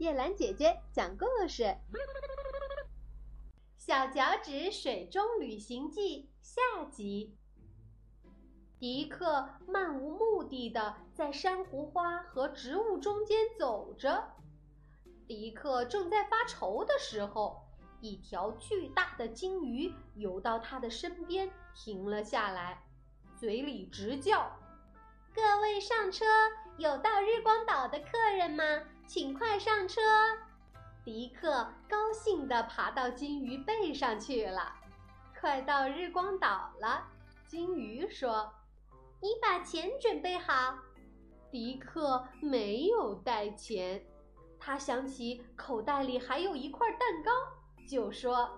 [0.00, 1.62] 叶兰姐姐讲故事，
[3.76, 7.36] 《小脚趾水中旅行记》下集。
[8.78, 14.24] 迪克漫无目的的在珊瑚花和植物中间走着。
[15.28, 17.60] 迪克正在发愁的时候，
[18.00, 22.82] 一条巨大的金鱼游到他的身边，停了下来，
[23.36, 24.50] 嘴里直叫
[25.36, 26.24] ：“各位上车！
[26.78, 28.64] 有到日光岛的客人吗？”
[29.12, 30.00] 请快上车！
[31.04, 34.72] 迪克高兴地爬到金鱼背上去了。
[35.40, 37.08] 快到日光岛了，
[37.48, 38.48] 金鱼说
[39.20, 40.78] ：“你把钱准备好。”
[41.50, 44.06] 迪克没有带钱，
[44.60, 47.32] 他想起口袋里还有一块蛋糕，
[47.88, 48.48] 就说：“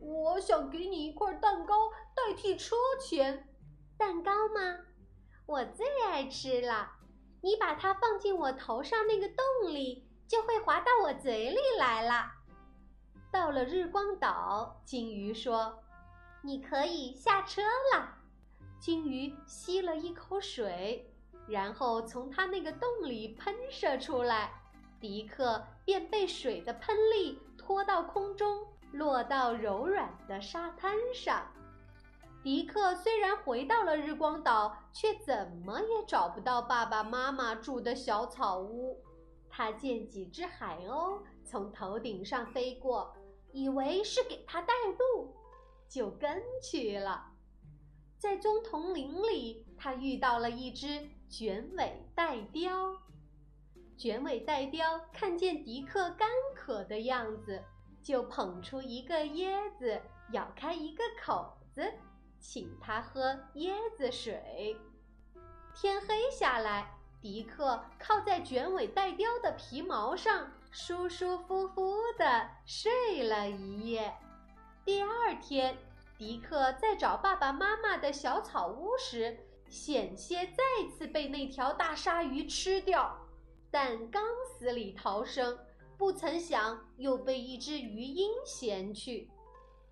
[0.00, 1.74] 我想给你一块蛋糕
[2.14, 3.48] 代替车钱。”
[3.98, 4.84] 蛋糕吗？
[5.46, 6.92] 我最爱吃了。
[7.42, 12.30] 你把它放进我头上那个洞里，就会滑到我嘴里来了。
[13.30, 15.82] 到了日光岛，金鱼说
[16.42, 17.62] ：“你可以下车
[17.94, 18.16] 了。”
[18.78, 21.12] 金鱼吸了一口水，
[21.46, 24.52] 然后从它那个洞里喷射出来，
[24.98, 31.46] 迪克便被水的喷力拖到空中，落到柔软的沙滩上。
[32.42, 38.98] 迪克虽然回到了日光岛，却怎么也找不到爸爸妈妈住的小草屋。
[39.50, 43.14] 他见几只海鸥从头顶上飞过，
[43.52, 45.34] 以为是给他带路，
[45.86, 47.26] 就跟去了。
[48.16, 52.96] 在棕桐林里，他遇到了一只卷尾带貂。
[53.98, 57.62] 卷尾带貂看见迪克干渴的样子，
[58.02, 60.00] 就捧出一个椰子，
[60.32, 61.82] 咬开一个口子。
[62.40, 64.76] 请他喝椰子水。
[65.74, 74.12] 天黑下来，迪克靠在卷尾带雕的皮毛上，舒舒服服地睡了一夜。
[74.84, 75.76] 第二天，
[76.18, 83.16] 迪克在找爸爸妈妈的小草屋时，险些再次被那条大鲨鱼吃掉，
[83.70, 85.58] 但刚死里逃生，
[85.96, 89.30] 不曾想又被一只鱼鹰衔去。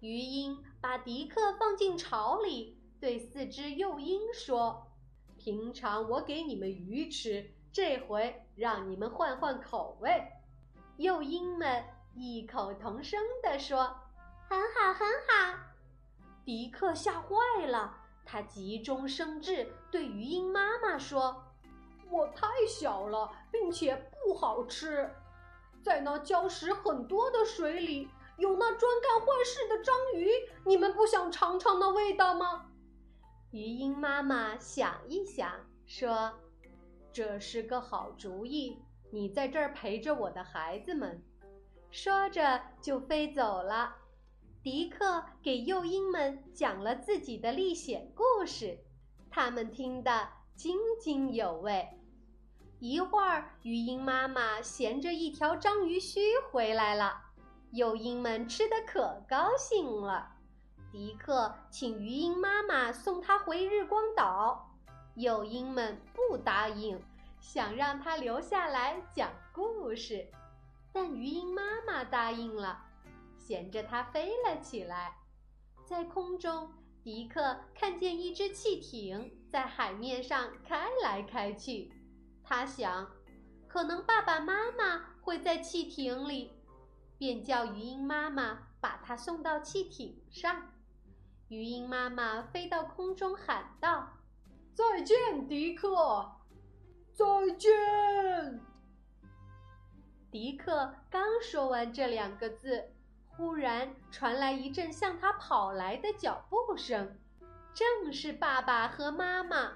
[0.01, 4.93] 鱼鹰把迪克放进巢里，对四只幼鹰说
[5.37, 10.23] ：“平常我给你们鱼吃，这回让你们换换口味。”
[10.99, 13.93] 幼鹰们异口同声地说
[14.49, 15.59] ：“很好，很好。”
[16.47, 21.45] 迪克吓坏了，他急中生智，对鱼鹰妈妈说
[22.09, 25.13] ：“我太小了，并且不好吃，
[25.83, 30.31] 在那礁石很多的水里。”有那专干坏事的章鱼，
[30.65, 32.67] 你们不想尝尝那味道吗？
[33.51, 35.51] 鱼鹰妈妈想一想，
[35.87, 36.33] 说
[37.13, 38.79] ：“这是个好主意，
[39.11, 41.21] 你在这儿陪着我的孩子们。”
[41.91, 43.97] 说着就飞走了。
[44.63, 48.79] 迪克给幼鹰们讲了自己的历险故事，
[49.31, 51.89] 他们听得津津有味。
[52.79, 57.28] 一会儿，鱼鹰妈妈衔着一条章鱼须回来了。
[57.73, 60.27] 幼鹰们吃的可高兴了，
[60.91, 64.75] 迪克请鱼鹰妈妈送他回日光岛，
[65.17, 66.99] 幼鹰们不答应，
[67.41, 70.27] 想让他留下来讲故事，
[70.95, 72.87] 但鱼鹰妈妈答应了，
[73.37, 75.15] 衔着它飞了起来。
[75.85, 81.93] 在空中，迪克看见一只汽艇在海面上开来开去，
[82.43, 83.07] 他想，
[83.69, 86.58] 可能爸爸妈妈会在汽艇里。
[87.19, 90.71] 便叫鱼鹰妈妈把它送到汽艇上。
[91.49, 94.19] 鱼鹰妈妈飞到空中喊道
[94.73, 96.31] ：“再见，迪克！
[97.13, 97.25] 再
[97.57, 98.61] 见！”
[100.31, 102.93] 迪克刚说完这两个字，
[103.27, 107.19] 忽然传来一阵向他跑来的脚步声，
[107.75, 109.73] 正是爸爸和妈妈。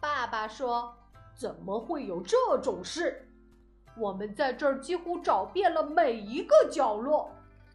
[0.00, 0.96] 爸爸说
[1.36, 3.28] ：“怎么会有这种事？”
[3.96, 7.30] 我们在这儿几乎找遍了每一个角落。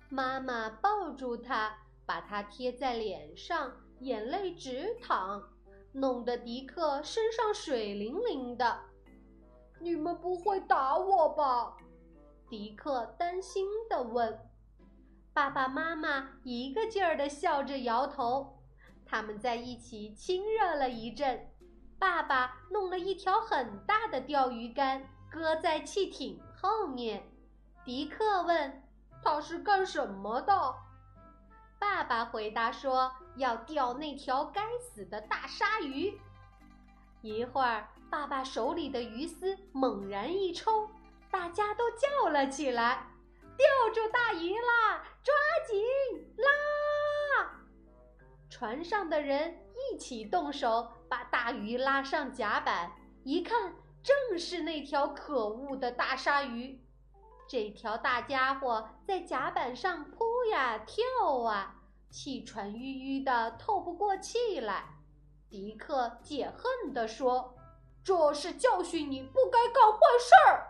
[0.10, 5.44] 妈妈抱住他，把他贴在脸上，眼泪直淌，
[5.92, 8.80] 弄得迪克身上水灵灵的。
[9.80, 11.78] 你们不会打我吧？
[12.50, 14.40] 迪克担心地问。
[15.34, 18.58] 爸爸妈妈一个劲儿地笑着摇头。
[19.06, 21.48] 他们在一起亲热了一阵。
[22.00, 25.08] 爸爸弄了一条很大的钓鱼竿。
[25.32, 27.30] 搁在汽艇后面，
[27.86, 28.84] 迪克问
[29.24, 30.76] ：“他是干什么的？”
[31.80, 36.20] 爸爸回答说：“要钓那条该死的大鲨鱼。”
[37.22, 40.90] 一会儿，爸爸手里的鱼丝猛然一抽，
[41.30, 43.06] 大家都叫了起来
[43.58, 45.04] ：“钓住大鱼啦！
[45.24, 45.34] 抓
[45.68, 47.52] 紧拉！”
[48.50, 52.92] 船上的人一起动手，把大鱼拉上甲板。
[53.24, 56.82] 一看，正是那条可恶的大鲨鱼。
[57.48, 61.04] 这条大家伙在甲板上扑呀跳
[61.44, 61.76] 啊，
[62.10, 64.86] 气喘吁吁的，透不过气来。
[65.50, 67.56] 迪克解恨地说
[68.04, 70.68] ：“这是教训你，不该干坏事儿。”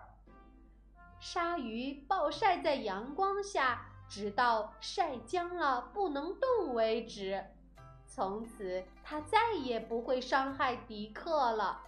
[1.20, 7.44] 鲨鱼暴晒在阳光下，直到晒僵了不能动为止。
[8.06, 11.82] 从此，它再也不会伤害迪克了。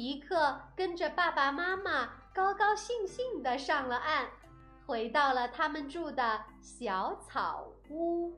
[0.00, 4.28] 迪克跟着爸爸妈妈高高兴兴地上了岸，
[4.86, 8.34] 回到了他们住的小草屋。